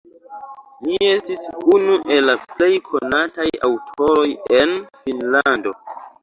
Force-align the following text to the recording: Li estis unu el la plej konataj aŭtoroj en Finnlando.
Li 0.85 0.95
estis 1.09 1.43
unu 1.75 1.97
el 2.15 2.27
la 2.29 2.35
plej 2.53 2.71
konataj 2.87 3.47
aŭtoroj 3.69 4.25
en 4.63 4.75
Finnlando. 5.05 5.77